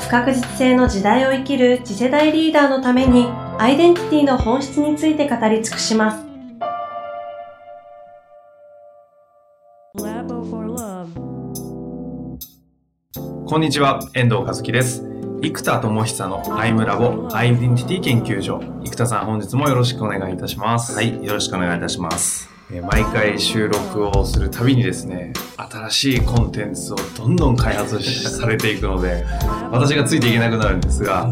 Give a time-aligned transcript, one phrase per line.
[0.00, 6.30] 不確実性の時代を生きる次世代リーダーのためにアイデンティティの本質について語り尽くします
[13.46, 15.02] こんにちは、遠藤和樹です。
[15.42, 18.60] 生田智久のアイムラボアイデンティティ研究所。
[18.84, 20.94] 生田さん、本日もよろしくお願いいたします。
[20.94, 22.49] はい、よろしくお願いいたします。
[22.72, 29.24] えー毎回収録をするたびにですね、新しいコンテンツをどんどん開発しされていくので、
[29.72, 31.28] 私がついていけなくなるんですが、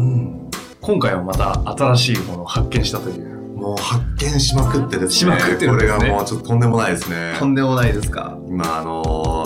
[0.81, 3.29] 今回はまた新しいものを発見したという。
[3.59, 5.11] もう発見しまくってですね。
[5.11, 7.33] しまくってるんですねこれがもうちょっととんでもないですね。
[7.39, 8.37] とんでもないですか？
[8.47, 9.03] 今、あの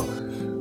[0.08, 0.12] ー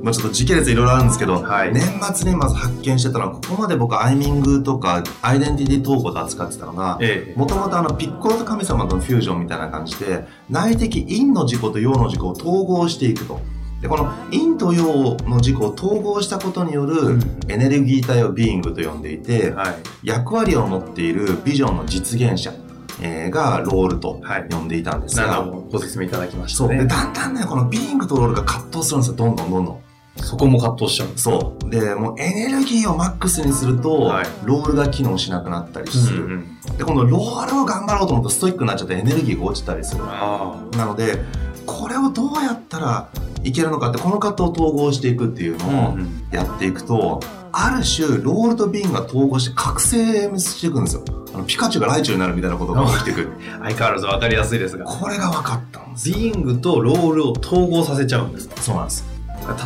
[0.02, 1.82] まあちょっと時系列いろいろあるんですけど、はい年
[2.14, 13.40] 末にまず発見してたのは、ここまで僕アイミングとかアイデンティティ統合で扱ってたのが、えもともとあのピッコロと神様とのフュージョンみたいな感じで、内的陰の自己と陽の自己を統合していくと。
[13.80, 19.74] で、この陰と陽の自己を統合したことによるうんエネルギー体を being と呼んでいて、えはい。
[20.04, 22.52] 役割を持っているビジョンの実現者、
[23.00, 25.60] えーがロールとはい呼んでいたんですが、なるほど。
[25.72, 26.68] ご説明いただきましたそう。
[26.68, 26.86] で、ね。
[26.86, 29.16] だんだんね、この being とロールが葛藤するんですよ。
[29.16, 29.80] どんどんどんどん。
[30.16, 31.08] そこも葛藤しちゃう。
[31.16, 31.70] そう。
[31.70, 36.24] で、もうエネルギーをマックスにすると、はいロールが機能しなくなったりする。
[36.24, 40.02] うんうんで、今度ロールを頑張ろうと思うとストイックになっちゃってエネルギーが落ちたりする。
[40.06, 41.18] あなので、
[41.66, 43.08] これをどうやったら
[43.42, 45.64] いけるのかって、この葛藤を統合していくっていうあ。
[45.64, 47.20] のをうんうんやっていくと、
[47.52, 51.04] ある種、ロールとビーンが統合して覚醒していくんですよ。
[51.34, 53.32] あのピカチュウがライチュウになるみたいなことが起きてくる。
[53.62, 54.86] 相変わらず分かりやすいですが。
[54.86, 56.16] これが分かったんですよ。
[56.16, 58.56] ビングとロールを統合させちゃうんですか？
[58.62, 59.04] そうなんです。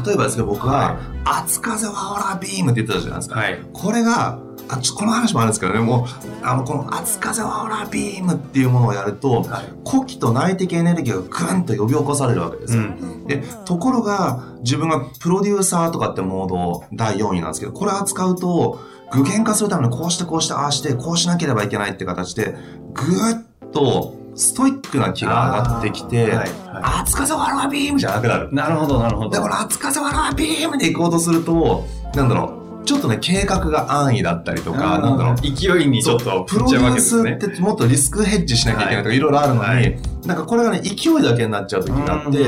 [0.04, 3.41] 例えばですけど、僕はは、熱風はオラビームって言ってたじゃないですか。
[3.41, 3.59] はい。
[3.72, 4.38] これが、
[4.69, 6.06] あちょこの話もあるんですけどね、も
[6.42, 9.64] う、あの、この熱風はオラビームっていうものをやると、はい。
[9.84, 12.82] 呼気と内的エネルギーがぐんと呼び起こされるわけですよ。
[12.82, 13.26] ん。
[13.26, 18.81] で、ところが、自分がプロデューサーとかってモード第4位なんですけど、これ扱うと、
[19.12, 22.56] 具現化するためにこうしてこうしてああして、こうしなければいけないって形で、
[22.93, 26.33] ぐーっとストイックな気が上がってきて、はい。
[26.35, 28.55] は熱風ワラビームじゃなくなるい。。
[28.55, 29.31] なるほど、なるほど。
[29.31, 37.33] で、この熱風ワラビームで行こうとすると、なんだろう、ちょっとね、計画が安易だったりとか、なんだろう、勢いにちょっとプロデュースね。
[37.33, 42.39] ってもっとリスクヘッジしなきゃいけないとかいろいろあるのに、はいなんかこれがね、勢いだけになっちゃう時があって、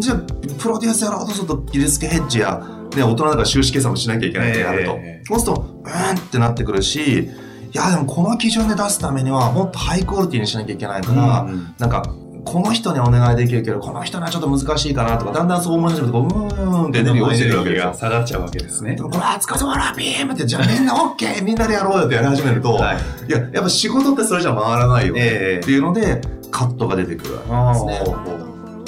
[0.00, 0.18] じゃあ、
[0.58, 2.64] プロデュースやろうとすると、リスクヘッジや、
[2.94, 4.92] ね、大人だから収支計算もしなきゃいけないってやると。
[4.92, 7.28] ええそうすると、うーんってなってくるし、い
[7.76, 12.02] や、でもこの基準で出すためには、もっとハイクオリティにしなきゃいけないから、うんうんなんか、
[12.46, 17.92] この人にお願いできるけど、この人にはちょっと難しいかなとか、だんだんそう思い始めて、こう、うーんってエネルギー落ちてるわけが。
[17.92, 19.02] 下がっちゃうわけですねで。
[19.02, 21.42] もこれ、熱風ワラビームって、じゃあみんな OK!
[21.42, 22.96] みんなでやろうよってやり始めると、はい。
[23.28, 26.20] いや、やっぱ仕事ってそれじゃ回らないよねえっていうので、
[26.52, 28.14] カットが出てくるわけですね。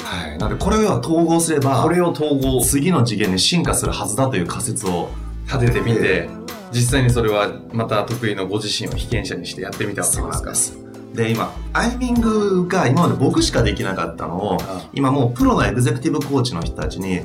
[0.03, 0.37] はい。
[0.37, 5.09] なので、これを統合すれば、これを統合次の次元に進化するはずだという仮説を
[5.47, 6.29] 立ててみえて、
[6.71, 10.55] 実際にそれはまた得意のご自身を被験者にしてやってみたわけですか？
[10.55, 10.77] す。
[11.13, 17.21] で、今、アイミングが今まで僕しかできなかったのを、あ今もうプロのエグゼクティブコーチの人たちに、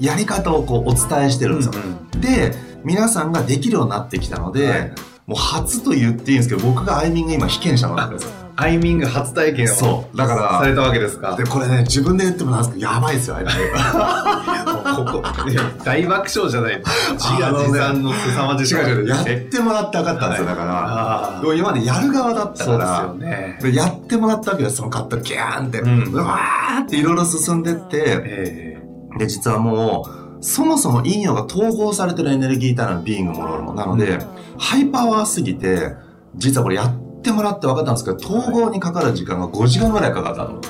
[0.00, 1.72] やり方をこうお伝えしてるんですよ。
[2.20, 4.92] で、皆さんができるようになってきたので、はい
[5.26, 8.30] もう初と言っていいんですけど、僕がアイミング今被験者なんですよ。
[8.58, 10.16] アイミング初体験をそう。
[10.16, 11.36] だから、されたわけですか？
[11.36, 11.44] で、。
[11.44, 13.60] これね、自分で言ってもなんですけど、やばいですよ、アイミング。
[15.12, 15.22] ここ、
[15.84, 16.82] 大爆笑じゃない。
[17.18, 21.54] 自画自賛の凄まじやっえてもらって分かったんですよ、だから。
[21.54, 23.58] 今までやる側だったそうですから、よね。
[23.60, 25.80] でやってもらったわけです、そのカットギャーンって。
[25.80, 28.82] うんうわーっていろいろ進んでって、え
[29.18, 30.06] で、実はも
[30.40, 33.74] う、そもそも陰陽が統合されてるエネルギー体のビーイングもロールも。
[33.74, 34.18] なので、
[34.58, 35.94] ハイパワーすぎて、
[36.36, 36.92] 実はこれやっ
[37.26, 40.60] てもらって分かったんですけど、統合にかかる時間が5時間ぐらいかかったの。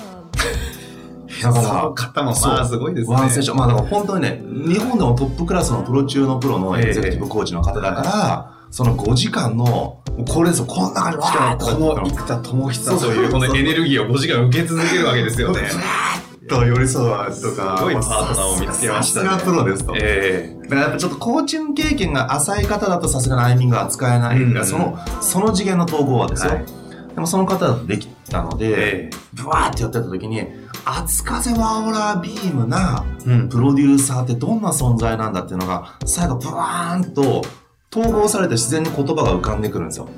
[1.43, 3.23] だそかの方もまあすごいですら、ね。
[3.23, 3.58] ワンセッション。
[3.58, 15.61] まあだから本当にね、日本でもトップクラスのプロ中のプロのエグゼクティブコーチの方だから、その5時間の、これですよ、こんな感じでわーっとこの生田智久というこのエネルギーを5時間受け続けるわけですよね。
[16.48, 19.94] と寄り添うとか、すごいパートナーを見つけましたねさすがプロですと。
[19.96, 24.43] えだからやっぱちょっとコーチング経験が浅い方だとさすがにアイミングは扱えない。
[24.43, 26.52] うんその、その次元の統合はですよ。
[26.52, 26.64] はい
[27.16, 30.46] でもその方だとできたのえで、えブワーってやってた時に、
[30.84, 33.06] 熱風ワーオラビームな
[33.49, 37.42] プロデューサーってどんな存在なんだっていうのが、最後ブワーンと
[37.90, 40.10] 統合されて自然に言葉が浮かんでくるんですよ。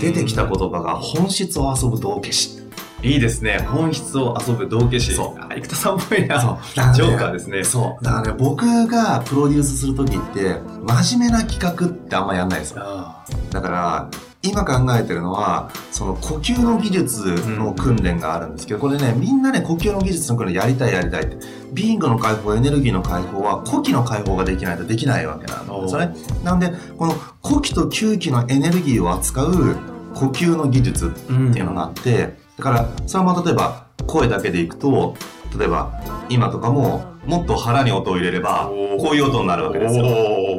[0.00, 2.61] 出てきたこ言葉が本質を遊ぶ道化師。
[3.02, 3.58] いいですね。
[3.58, 5.12] 本質を遊ぶ道化師。
[5.14, 6.40] そうあ、生田さんっぽいな。
[6.40, 6.58] そう
[6.94, 7.64] ジョーカーですね。
[7.64, 8.04] そう。
[8.04, 12.82] だからね、僕がプロデュースするときって、真面目な企画ってあんまやんないですよ。
[12.84, 14.08] あだから、
[14.44, 21.36] 今考えてるのは、その呼吸の技術の訓練があるんですけど、これね、みんなね、呼吸の技術の訓練やりたいやりたいって。
[21.72, 26.14] ビーイングの解放、エネルギーの解放は、呼気の解放ができないとできないわけなんですよね。
[26.44, 29.76] なんで、この呼気と吸気のエネルギーを扱う
[30.14, 35.16] 呼吸の技術ーっていうのがあって、だから、それも例えば、声だけでいくと、
[35.58, 38.70] 例えば、今とかも、もっと腹に音を入れれば、
[39.00, 40.04] こういう音になるわけですよ。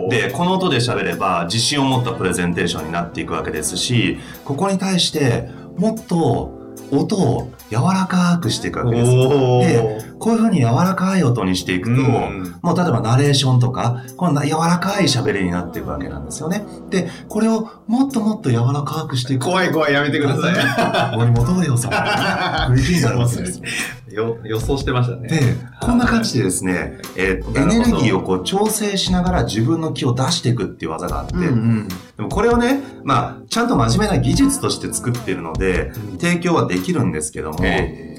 [0.10, 6.52] で、この音で喋れば、自信を持ったプレゼンテーションになっていくわけですし、ここに対して、もっと
[6.92, 9.12] 音を柔らかくしていくわけです。
[9.12, 16.64] おでーこういうふうに柔らかい音にしていくと、うんもう例えばナレーションとか、この柔らかい喋りになっていくわけなんですよね。
[16.90, 19.46] で、これをもっともっと柔らかくしていく。
[19.46, 21.92] 怖い怖い、やめてくださ 森本レオさん。
[22.72, 23.50] クリティになりますね。
[23.50, 24.03] い。
[24.14, 25.28] よ予想してましたね。
[25.28, 25.40] で、
[25.82, 31.88] こんな感じでですね、えーエネルギーをこう調整しながら自分の気を出していくっていう技があって、ん。
[31.88, 38.14] でもこれをね、まあ、ちゃんと真面目な技術として作っているので、提供はできるんですけども、え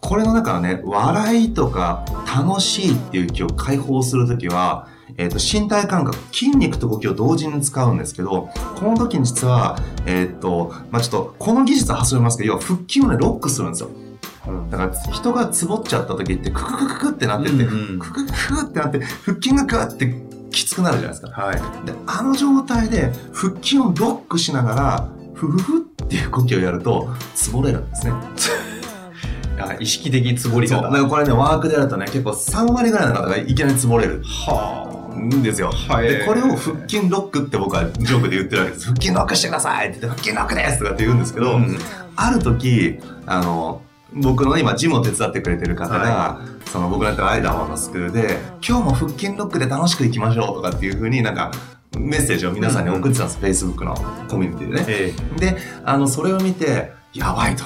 [0.00, 8.48] これの中のね、笑いとか楽しいっていう気を解放するときは、えっ、と、身体感覚、筋肉と呼吸を同時に使うんですけど、
[8.78, 9.76] この時に実は、
[10.06, 13.90] えっ、と、まあちょっと、この技術は発想しますけど、要は腹筋をね、ロックするんですよ。
[14.48, 20.14] うんだから、人がつぼっちゃった時って、クククククってなってって、うんうんククククってなって、腹筋がグーって
[20.50, 21.40] きつくなるじゃないですか。
[21.40, 21.56] はい。
[21.86, 28.12] で、あの状態で腹筋をロックしながら、ふふふっていう呼吸をやると、つぼれるんですね。
[29.60, 30.82] あ意識的つぼりそう。
[30.82, 31.08] 方。
[31.08, 35.70] これね、ワークでやるとね、結構3割ぐらいの方がいきなりつぼれるはんですよ。
[35.88, 35.94] あ。
[35.94, 36.08] はい。
[36.08, 38.86] で、これを腹筋ロックって僕はジョークで言ってるわけです。
[38.86, 41.78] 腹筋ロックしてくださいって言って、腹筋ロックですとかって言うんですけど、うん
[42.20, 43.80] ある時、あの、
[44.12, 51.50] 僕の今、ジムを手伝ってくれてる方が、その僕のやってるアイダマンのスクールで、今日も腹筋ロックで楽しくいきましょうとかっていうふうになんか、
[51.96, 53.94] メッセージを皆さんに送ってたんです、Facebook の
[54.28, 54.84] コミュニティでね。
[54.88, 57.64] えで、あの、それを見て、やばいと。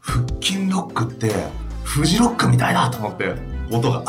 [0.00, 1.32] 腹筋ロックって、
[1.82, 3.34] フジロックみたいだと思って、
[3.70, 4.04] 音が。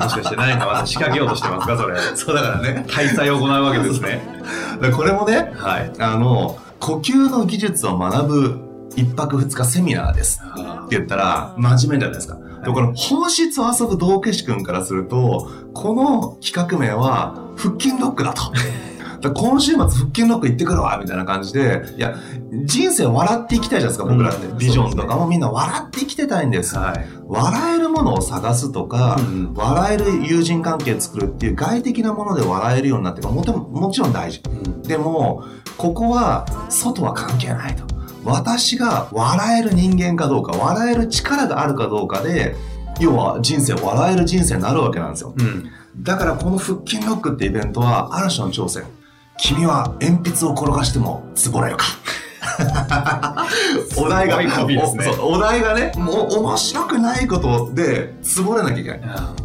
[0.00, 1.98] えもしかして何かまた仕掛けようとしてますか、それ。
[2.16, 2.86] そうだからね。
[2.88, 4.22] 大祭を行うわけですね。
[4.80, 5.92] でこれもね、はい。
[5.98, 12.38] あの、呼吸の技術を学ぶ一泊二日セミナーですって言ったら、真面目じゃないですか。
[12.64, 18.42] でこの本質を遊ぶ道化師君からすると、この企画名は腹筋ロックだと。
[19.34, 22.16] 今週末腹筋ロック行ってくるわみたいな感じで、いや、
[22.64, 24.46] 人生笑っていきたいじゃないですか、僕らって。
[24.46, 26.76] うんビジョンとかもみんな笑って生きてたいんです。
[26.76, 27.06] はい。
[27.26, 34.42] 笑えるものを探すとか、うん笑える友人関係作るっていう外的なもので笑えるようになってるもとももちろん大事。
[34.84, 35.44] でも、
[35.76, 37.84] ここは、外は関係ないと。
[38.24, 42.54] 私が笑える人間かどうか、笑える力があるかどうかで、
[43.00, 45.34] 要は人生、笑える人生になるわけなんですよ。
[45.36, 45.70] うん。
[45.98, 48.84] だからこの腹筋ロックってイベントは、ある種の挑戦。
[49.38, 51.86] 君は鉛筆を転がしてもつぼれるか。
[53.96, 54.48] お題が、ね
[55.20, 59.00] お題がね、もう面白くないことでつぼれなきゃいけない。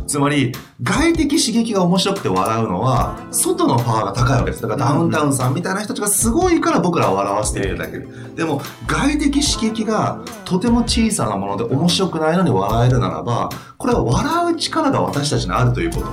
[0.08, 0.54] つまり、
[0.84, 4.62] 外的刺激が面白くて笑うのは、外のパワーが高いわけです。
[4.62, 8.08] だからダウンタウンさんみたいな人たちがすごいから僕らを笑わせているだけで。
[8.36, 16.08] でも、外的刺激がとても小さなもので面白くないのに笑えるならば、これは笑う力が私たちにあるということ。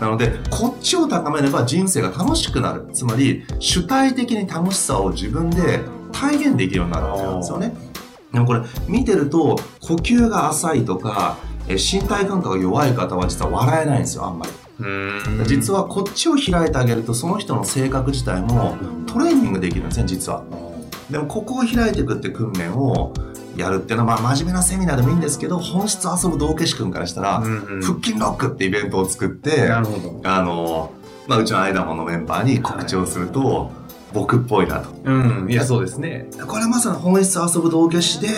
[0.00, 2.88] なので、こっちを高めれば人生が楽しくなる。
[2.92, 5.80] つまり、主体的に楽しさを自分で
[6.12, 7.74] 体現できるようになるわけなんですよね。
[8.32, 11.36] でもこれ、見てると、呼吸が浅いとか、
[11.66, 14.52] え身体感覚が弱い方は実は笑えないんですよ、あんまり。
[14.80, 18.76] うん実はこっちを開いてあげると、その人の性格自体も
[19.06, 20.42] トレーニングできるんですね、実は。
[21.10, 23.12] でも、ここを開いていくって訓練を
[23.56, 29.70] やるっていうのは、まあ、真面目なセミナーでもいいんですけど、本質を遊ぶ道化師君からしたら、うん腹筋ロックってイベントを作って。
[29.70, 30.92] あの、
[31.26, 33.72] まあ、うちのアイダモンのメンバーに告知をすると、
[34.12, 34.90] 僕っぽいなと。
[35.04, 35.50] うん。
[35.50, 36.28] いや、そうですね。
[36.46, 38.28] これはまさに本質を遊ぶ道化師で、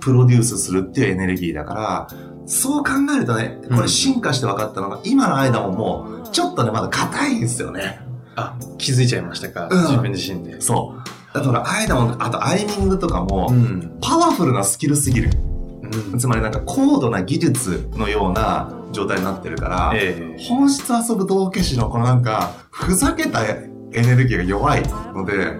[0.00, 2.08] プロデュースするっていうエネルギーだから、
[2.46, 8.00] そう考えるとね、これ進化して分かったのが、今のアイダモンも、ちょっとね、まだ硬いんですよね。
[8.36, 9.68] あ、気づいちゃいましたか。
[9.70, 10.60] うん自分自身で。
[10.60, 11.19] そう。
[11.32, 13.98] だから、アイダモン、あとアイミングとかも、ん。
[14.00, 15.30] パワフルなスキルすぎる。
[16.12, 16.18] うん。
[16.18, 24.82] つまりなんか高度な技術のような状態になってるから、ええ本質遊ぶ道化師のこのなんか、ふざけたエネルギーが弱い
[25.14, 25.58] ので、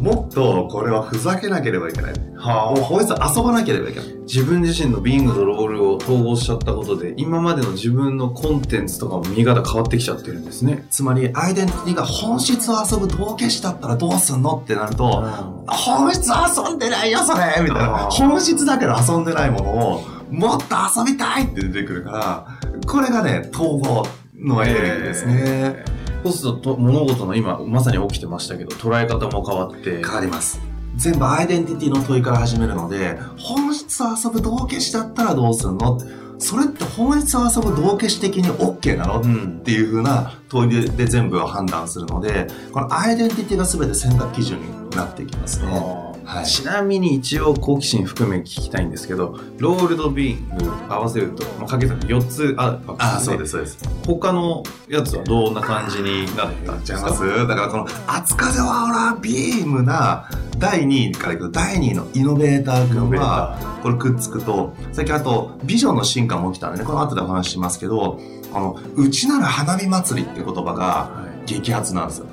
[0.00, 2.12] もっとこれはふざけなければいけない。
[2.36, 4.08] はもう本質遊ばなければいけない。
[4.22, 10.86] 自分自身のビングとロールを統合しちゃったことで、今までの自分のコンテンツとかも見方変わってきちゃってるんですね。
[10.90, 15.24] つまり、アイデンティティが本質を遊ぶ道化師だったらどうすんのってなると、
[15.66, 18.08] 本質遊んでないよ、それみたいな。
[18.10, 22.46] 本質だけど遊んでないものを、もっと遊びたいって出てくるから、
[22.86, 24.06] これがね、統合
[24.38, 25.34] のエネルギーですね。
[25.38, 25.95] えー
[26.32, 30.60] そと物事の今まさに起きてましたけど捉え方も変わって変わります。
[30.96, 35.96] 全部アイデンティティの問いから始めるので、本質を遊ぶ道化師だったらどうするの？
[35.96, 36.06] って
[36.38, 39.20] それって本質を遊ぶ道化師的に OK なの？
[39.20, 46.05] うんっていうふうな問いで全部を判断するので、このアイデンティティが全て選択基準になっていきますね。
[46.26, 46.46] はい。
[46.46, 53.32] ちなみに一応好奇心含め聞きたいんですけどロールドビーング合わせると、まあ、かけ算で4つあるわけあ、ですね。
[53.32, 53.78] そうです、そうです。
[54.06, 56.94] 他のやつはどんな感じになったんですか？
[56.94, 60.28] じゃますだからこの「熱風はオラビーム」な
[60.58, 68.18] 第2位からいくと第2位のイノベーター君はこれくっつくと最近あとビジョンの進化も起きたんでねこの後でお話ししますけど
[68.52, 71.36] この「うちなら花火祭り」って言葉がはい。
[71.46, 72.26] 激発なんですよ。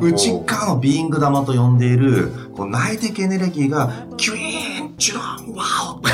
[0.00, 6.08] 内側のビーング玉と呼んでいる、こう内的エネルギーが、キュイーン、チュラン、ワオって、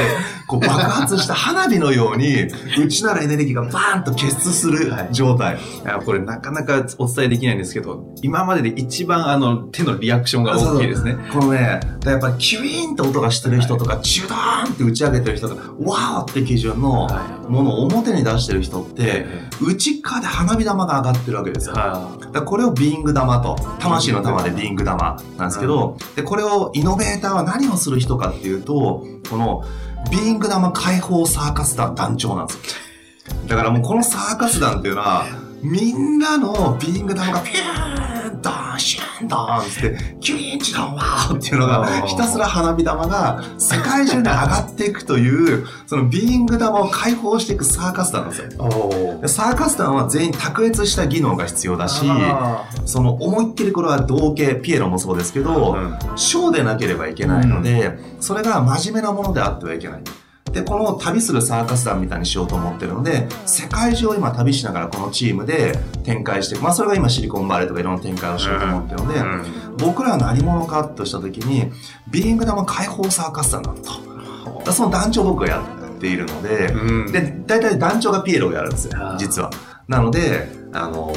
[0.46, 2.46] こう爆発した花火のように、
[2.78, 5.08] 内ならエネルギーがバーンと結出するはい。
[5.12, 5.56] 状態。
[5.56, 11.16] いやこれなかなかお伝えできないんですけど今までで一番あの手のリアクションが大きいですね。
[11.32, 19.26] このね、やっぱりキュイーンって音がしてる人とか、チュダーンって打ち上げてる人とか、ワオって基準のはものを表に出してる人って、
[19.60, 21.74] 内側で花火玉が上がってるわけですよ。
[21.74, 29.64] はだからこれをビーング玉と、魂の玉でビーング玉なんですけど、で、これをイノベーターは何をする人かっていうと、この
[30.10, 32.62] ビーング玉解放サーカス団団長なんですよ。
[33.48, 35.25] だからもうこのサーカス団っていうのは、
[35.62, 38.15] みんなのビーング玉がピュー
[38.76, 49.21] ン、シン、ドーンって、キュイーン、チドン、ワーっていうのが、ひたすら花火玉が世界中に上がっていくという、そのビーング玉を解放していくサーカス団なんですよ。
[49.26, 55.99] サーカス団は全員卓越した技能が必要だし、あその思いっきりこれは同型、ピエロもそうですけど、うん。
[56.16, 60.02] ショーでなければいけないので、それが真面目なものであってはいけない。
[60.56, 71.70] で、この旅するサーカス団みたいにしようと思ってるので、世界中を今旅しながらこのチームで展開して、まあそれが今シリコンバレーとかいろんな展開をしようと思ってるので、うん僕らは何者かとした時に、
[72.10, 74.64] ビーイング玉解放サーカス団だと。
[74.64, 75.62] だその団長を僕がや
[75.94, 79.50] っているので、うんで、大体団長がピエロをやるんですよ実は。
[79.86, 81.12] なので、あの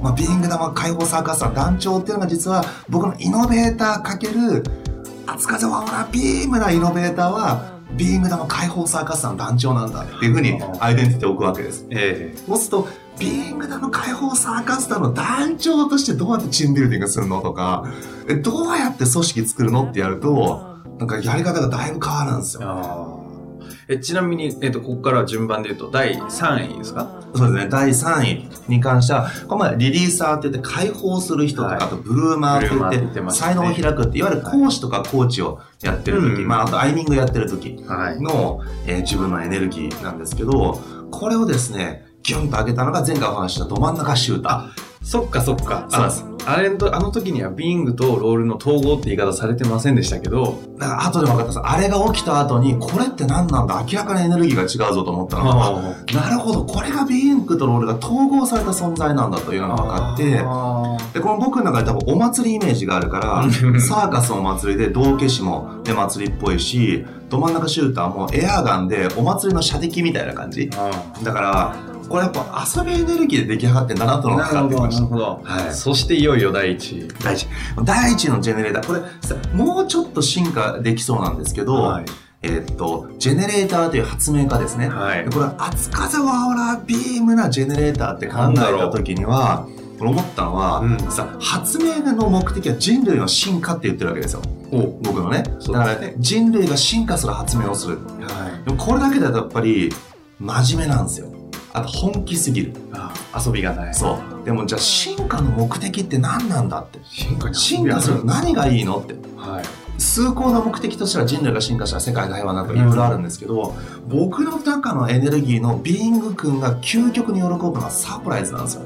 [0.00, 4.64] ーまあ、ビーイング玉解放サーカス団団長っていうのが実は僕のイノベーターかける、
[5.26, 11.86] 熱風ワオラビームなイノベーターは、ビーイング玉解放サーカス団団長なんだっていうふうにアイデンティティを置くわけです。
[11.90, 17.84] えそうすると、ビーイング玉解放サーカス団の団長としてどうやってチームビルディングするのとか、
[18.28, 22.70] えどうやって組織作るのってやると、なんかやり方がだいぶ変わるんですえよ。
[22.70, 23.29] あー
[23.92, 27.20] えちなみに、えっとここから順番で言うと第3位ですか？
[27.34, 27.70] そうですね。
[27.70, 31.82] 第3位に関しては、この前リリーサーって言って解放する人とか、はい。
[31.82, 33.30] あとブルーマーって言って、言ってね。
[33.32, 36.48] 才能を開くって、いわゆる講師とかコーチをやってる時、うん。
[36.48, 38.22] まあ、あとアイミングやってる時はい。
[38.22, 40.80] の、えー自分のエネルギーなんですけど、
[41.10, 44.89] これをですね、ギュンと上げたのが前回お話ししたど真ん中シューター。
[45.02, 45.88] そっかそっか。
[45.92, 46.10] あ
[46.46, 51.58] あれとあの時にはビングとロールの統合って言い方されてませんでしたけどだから後で分かったんです。
[51.62, 53.84] あれが起きた後に、これって何なんだ？
[53.86, 55.44] 明らかにエネルギーが違うぞと思ったの。
[55.44, 55.82] が、あ。
[56.14, 70.70] なるほど、これがビーンクとロールが統合された存在なんだというのが分かって、あで、この僕の中で多分お祭りイメージがあるから、ーサーカスのお祭りで道化師もで祭りっぽいし、ど真ん中シューターもエアガンでお祭りの射的みたいな感じ。
[70.74, 70.90] あ。
[71.22, 71.76] だから、
[72.10, 75.04] これやっぱ遊びエネルギーで出来上がってんだなというのが分かってきました。
[75.04, 77.46] ほどはいそしていよいよ第一位第一。
[77.84, 78.86] 第一のジェネレーター。
[78.86, 82.04] これ、さもうちょっと進化できそうなんですけど、はい
[82.42, 84.88] えーっと、ジェネレーターという発明家ですね。
[84.88, 89.68] はいでこれ、熱風ワオラビームなジェネレーターって考えた時には、
[90.00, 94.42] 思ったのは、うんさ、発明の目的は人類の進化って言ってるわけですよ。
[94.72, 95.44] お僕のね。
[95.60, 97.98] そうだからね、人類が進化する発明をする。
[97.98, 98.02] は
[98.48, 99.92] いこれだけだとやっぱり、
[100.38, 101.39] 真面目なんですよ。
[101.72, 102.72] あと本気すぎる。
[102.92, 103.12] あ
[103.44, 104.44] 遊びがないそう。
[104.44, 106.98] でもじゃあ進化の目的って何なんだって。
[107.04, 109.14] 進化に進化する何がいいのって。
[109.36, 109.64] はい
[110.00, 113.74] 崇高な目的としては人類が進化したら世界が平和なんかいろいろあるんですけど、
[114.08, 118.82] 僕の中のエネルギーのビーイング君が究極に喜ぶのはサプライズなんですよ。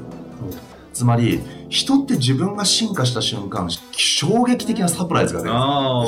[0.93, 1.39] つまり、
[1.69, 5.53] 人って自分が進化した瞬間、衝撃的なサプライズが出る。
[5.53, 6.03] わあ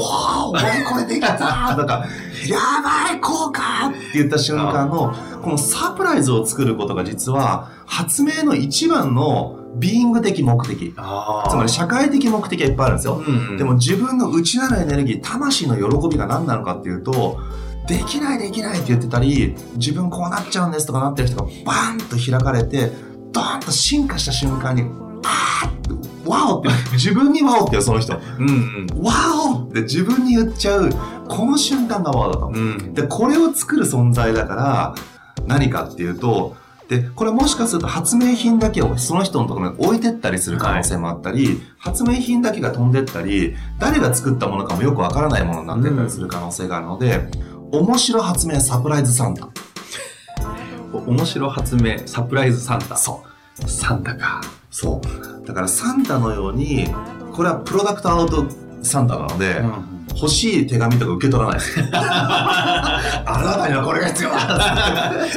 [0.45, 1.37] あ、俺これできた
[1.75, 2.05] なんか、
[2.47, 10.93] やばい、効果って言った瞬間の、このサプライズを作ることが実は、発明の一番のビーイング的目的。
[10.93, 13.23] つまり社会的目的はいっぱいあるんですよ。
[13.25, 17.39] うんうん、でも自分の内なるエネルギー、魂の喜びが何なのかっていうと、
[17.87, 22.91] できないできないって言ってたり、自分こうなっちゃうんですとかなってる人がバーンと開かれて、
[23.31, 24.83] ドーンと進化した瞬間に、
[26.35, 28.19] って、ワオって、自分にワオってよ、その人。
[28.39, 28.87] うんうん。
[29.01, 29.13] ワ
[29.51, 30.89] オって自分に言っちゃう、
[31.27, 32.51] この瞬間がワオだと。
[32.53, 32.93] うん。
[32.93, 34.95] で、これを作る存在だから、
[35.47, 36.55] 何かっていうと、
[36.89, 47.27] で、これもしかすると発明品だけをその人のところに置いてったりする可能性もあったり、発明品だけが飛んでったり、誰が作ったものかもよくわからないものになってったりする可能性があるので、
[47.71, 49.49] 面白発明サプライズサンタ。
[50.93, 52.95] お面白発明、サプライズサンタ。
[52.95, 53.36] そう。
[53.65, 54.41] サンタか。
[54.69, 55.47] そう。
[55.47, 56.87] だからサンタのように、
[57.33, 58.45] これはプロダクトアウト
[58.83, 61.79] サンタなので、うん欲しい手紙とか受け取らないです。
[61.93, 65.27] あなたにはこれが必要だ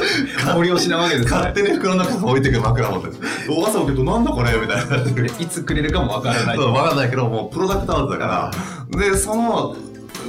[0.43, 1.37] 香りをしなわけですね。
[1.37, 3.19] 勝手に袋の中に置いてくる枕元です。
[3.51, 5.25] お朝起きるとなんだこれみたいにな。
[5.25, 6.57] いつくれるかもわからない。
[6.57, 8.51] わかんないけど、もうプロダクトアウトだか
[8.91, 8.99] ら。
[8.99, 9.75] で、その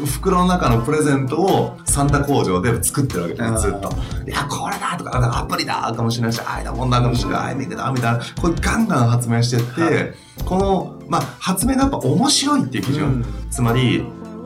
[0.06, 3.90] 袋の中のプレゼントをサンタ工場で作ってるわけです、ずっと。
[4.26, 13.04] いや、これだとか、アプリだかもしれないし、あいだもんだかもしれない、アイミングだみたいな、これガンガン発明してって、はいこの、まあ、発明がやっぱ面白いっていう基準。
[13.04, 14.02] うんつまり、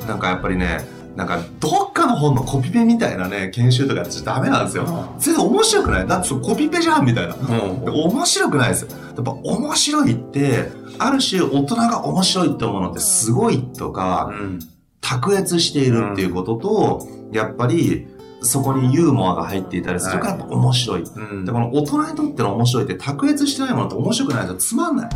[0.09, 0.85] なんかやっぱりね、
[1.15, 4.85] なんか、どっかの本のコピペみたいなね、研修とかやっちゃダメなんですよ。
[5.19, 7.35] 全然面白くないだってコピペじゃんみたいな。
[7.35, 8.89] うん面白くないですよ。
[9.17, 14.59] やっぱ面白いって、ある種大人が面白いって思うのってすごいとか、うん
[15.07, 18.09] 卓越しているっていうことと、やっぱり
[18.41, 21.03] そこにユーモアが入っていたりするから面白い。
[21.03, 24.57] うんで、この大人にとっての面白いって卓越してないものって面白くないですよ。
[24.57, 25.15] つまんない。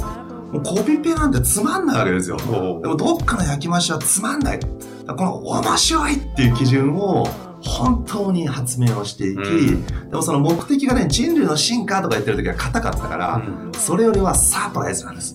[0.52, 2.36] もうコピペなんてつまんないわけですよ。
[2.36, 4.60] おでもどっかの焼き増しはつまんない。
[4.60, 7.26] この面白いっていう基準を
[7.62, 15.34] 本当に発明をしていき、うんでもその目的がね、人類の進化とか言ってる時は硬かったから、うんそれよりはサプライズなんです。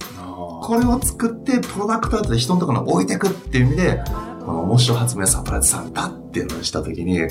[0.62, 4.02] これを作ってプロダクトアウトで人のところに置いていくっていう意味で、
[4.46, 7.28] この面白発明サプライズさんだっていうのをした時に、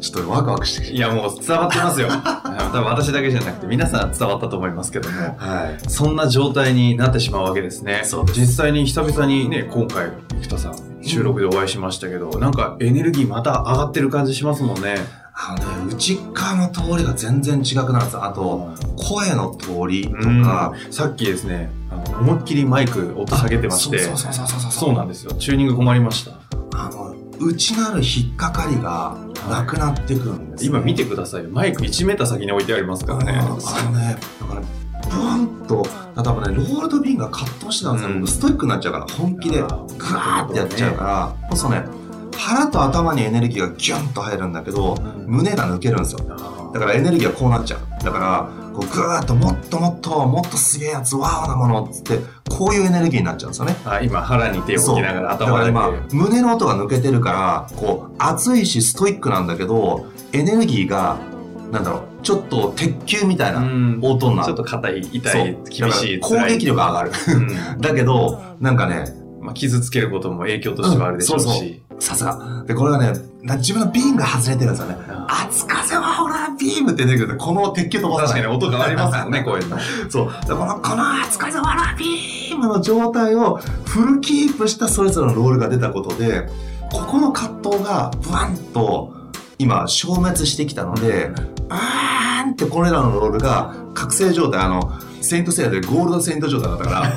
[0.00, 0.92] ちょっとワクワクして。
[0.92, 2.08] いや、もう伝わってますよ。
[2.10, 5.36] 多分私だけじゃなくて、皆さん伝わったと思いますけども。
[5.38, 5.90] はい。
[5.90, 8.02] そんな状態になってしまうわけですね。
[8.04, 10.10] そう実際に久々にね、今回、
[10.42, 14.96] 生田さん、収録でお会いしましたけど、なんかエネルギーまた上がってる感じしますもんね。
[15.42, 18.24] あのね、内側の通りが全然違くなるんですよ。
[18.24, 25.32] あと、声の通りとうんか、さっきですね、あの思いっきりマイク音下げてまして、そうそうそうそうそうそうなんですよ。
[25.32, 26.32] チューニング困りました。
[26.76, 29.16] あの、内なる引っかかりが
[29.48, 31.50] なくなってくるんです、今見てくださいよ。
[31.50, 33.32] マイク1メーター先に置いてありますからね。
[33.38, 34.60] あのね、だから、
[35.08, 35.82] ブワンと、
[36.16, 38.10] 例えばね、ロールドビーンが葛藤してたんですよ。
[38.10, 41.82] うん僕ストイックになっちゃうから、本気で、あグーってやっちゃうから、こそね、
[42.50, 46.18] 腹と頭にエネルギーがギュンと入るんだけど、うん胸が抜けるんですよ。
[46.30, 48.04] あだからエネルギーがこうなっちゃう。
[48.04, 53.76] だから、こうぐーっともっともっともっとすげえやつ、ワーなものっつって、こういうエネルギーになっちゃうんですよね。
[53.84, 61.18] ーあ今腹に手を置きながら頭でだから今、胸の音が抜けてるから、こう、熱いしストイックなんだけど、エネルギーが、
[61.70, 64.46] なんだろう、ちょっと鉄球みたいなうん音になる。
[64.46, 67.12] ちょっと硬い、痛い、厳しい、攻撃力が上がる。
[67.28, 67.48] うん
[67.80, 69.04] だけど、なんかね、
[69.50, 71.82] まあ、傷つけることも影響としてはあるでしょううんそうし。
[71.98, 72.64] さすが。
[72.66, 74.96] で、これがね、な自分のビームが外れてるんですよね。
[75.08, 78.34] あ熱風はほら、ビームって出てくると、この鉄球飛ばさ。
[78.34, 79.78] 確かに音変わりますもんね、こういうの。
[80.08, 80.46] そう。
[80.46, 86.48] でこの、この熱風はほら、ビームの状態をフルキープしたそれぞれのロールが出たことで、
[86.92, 89.14] ここの葛藤がブワンと
[89.58, 91.30] 今消滅してきたので、
[91.68, 97.12] あーんってこれらのロールが覚醒状態、あの、セイントセイヤでゴールドセイント状態だったから、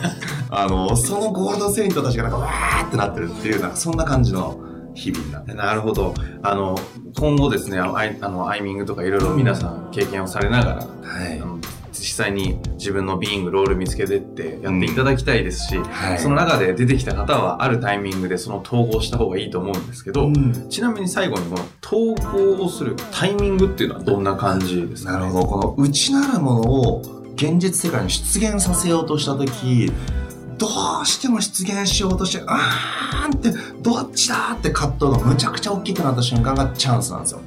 [0.56, 4.60] あの、そのゴールドセイントたちがなんかわーってなってるっていう、なんかそんな感じの
[4.94, 6.14] 日々になってなるほど。
[6.42, 6.78] あの、
[7.18, 10.86] 今後ですね、あの、アイあのアイミングとかいろいろ皆さん経験をされながら、は
[11.30, 11.42] い。
[11.92, 16.20] 実際に自分のビーイング、ロール見つけてってやっていただきたいですし、はい。
[16.20, 20.70] その中で出てきた方はあるタイミングでその統合した方がいいと思うんですけど、うん。
[20.70, 25.48] ちなみに最後にこの統合をするタイミングっていうのはどんな感じですか、ね、なるほど。
[25.48, 27.02] この内なるものを
[27.36, 29.92] 現実世界に出現させようとしたとき、
[30.64, 37.42] どうしても出現しようとして、あーんって、どっちだって葛藤がむちゃくちゃ大きくなった瞬間がチャンスなんですよ。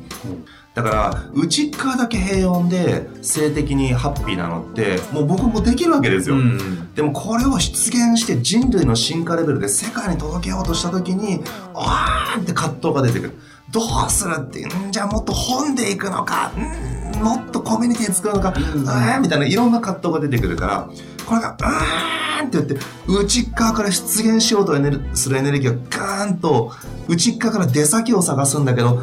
[0.74, 6.36] だから、内側だけ平穏で性的にハッピーなのって、もう僕もできるわけですよ。
[6.36, 11.40] うんでもこれを出現して人類の進化レベルで世界に届けようとした時に、
[11.74, 13.38] あーんって葛藤が出てくる。
[13.70, 20.90] どうするって、んじゃあもっと本でいくのか、んもっとコミュニティ作るのか、うんみたいないろんな葛藤が出てくるから、
[21.24, 22.76] これが、うーんって言って、
[23.08, 26.72] 内側から出現しようとエネルするエネルギーがガーンと、
[27.08, 29.02] 内側から出先を探すんだけど、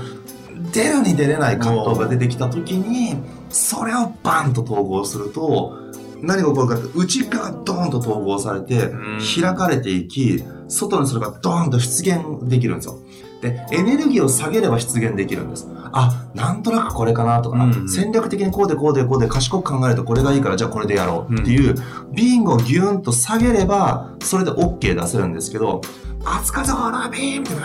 [0.71, 3.15] 出るに出れない葛藤が出てきた時に、
[3.49, 5.77] それをバンと統合すると、
[6.21, 12.99] 何が起こるかって、内側がドーンと統合されてうん、開かれていき、外にそれがドーンと出現できるんですよ。
[13.43, 15.67] で、エネルギーを下げれば出現できるんです。
[15.91, 21.75] あ、なんとなくこれかなとか、うん戦略的にこうでこうでこうで賢く考えるとこれがいいからじゃあこれでやろうっていう、
[22.13, 25.81] ビーングをギューンと下げれば、それで OK 出せるんですけど、
[26.25, 27.61] 熱かぞのビーンって、わ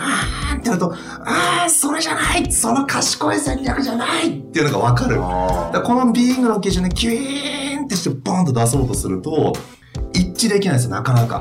[0.53, 5.15] ーんってやると、あー、それじゃないその賢い戦略じゃないっていうのがわかる。
[5.15, 9.53] だこのビーイングの基準でキュイーンってしてボンと出そうとすると、
[10.13, 11.39] 一致できないんですよ、なかなか。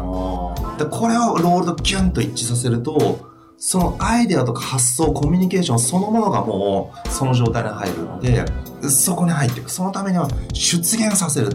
[0.79, 3.27] でこれをロールとギュンと一致させると、
[3.59, 8.45] そのアイデアとか発想、コミュニケーションそのものがもうその状態に入るので、
[8.89, 9.71] そこに入っていく。
[9.71, 11.51] そのためには出現させる。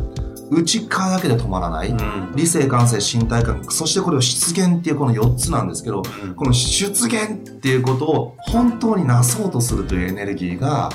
[0.52, 1.89] 内側だけで止まらない。
[1.89, 10.92] うん理性、感性、身体感覚、そしてこれを出現っていうこの4つなんですけど、うんこの出現っていうことを本当になそうとするというエネルギーが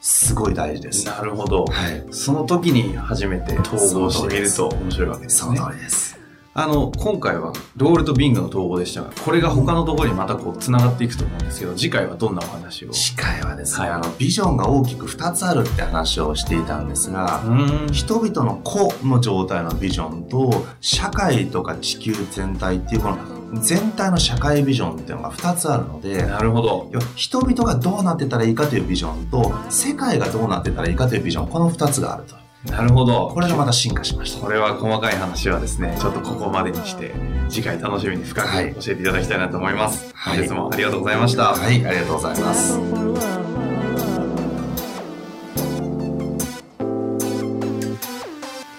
[0.00, 1.06] すごい大事です。
[1.06, 1.66] なるほど。
[1.66, 2.06] はい。
[2.10, 5.56] その時に初めて統合してみると面白いわけですね。
[5.56, 6.15] その通りです。
[6.58, 12.92] あの、今回はロールとビングの統合でしたが、これが他のところにまたこう繋がっていくと思うんですけど、次回はどんなお話を？
[12.94, 23.18] 次回はですね、はいあの、ビジョンが大きく2つあるって話をしていたんですが、うん人々の個の状態のビジョンと、社会とか地球全体っていうこの
[23.60, 26.90] 全体の社会ビジョンっていうのが2つあるので、なるほど。
[27.16, 32.45] 人々がどうなってたらいいかというビジョンと、世界がどうなってたらいいかというビジョン、この2つがあると。
[32.70, 33.30] なるほど。
[33.32, 34.40] これがまた進化しました。
[34.40, 37.14] これは細かい話はですね、ちょっとここまでにして、
[37.48, 40.12] 次回楽しみに深くはい教えていただきたいなと思います。
[40.14, 41.54] はい本日もありがとうございました。
[41.54, 43.55] はい、ありがとうございます。